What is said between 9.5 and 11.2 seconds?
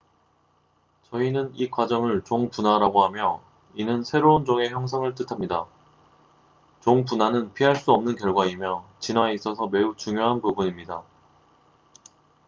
매주 중요한 부분입니다